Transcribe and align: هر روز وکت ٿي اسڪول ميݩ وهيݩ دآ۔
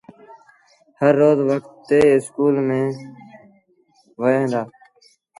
هر 0.99 1.13
روز 1.21 1.37
وکت 1.49 1.71
ٿي 1.87 1.99
اسڪول 2.17 2.55
ميݩ 2.67 2.97
وهيݩ 4.19 4.49
دآ۔ 4.51 4.61